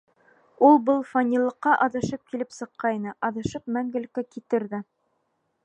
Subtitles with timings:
[0.69, 4.85] Ул был фанилыҡҡа аҙашып килеп сыҡҡайны, аҙашып мәңгелеккә китер ҙә.